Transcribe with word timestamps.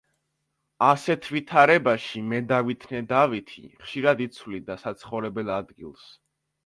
ასეთ 0.85 1.27
ვითარებაში 1.33 2.23
მედავითნე 2.31 3.03
დავითი 3.13 3.63
ხშირად 3.85 4.25
იცვლიდა 4.29 4.79
საცხოვრებელ 4.87 5.53
ადგილს. 5.59 6.09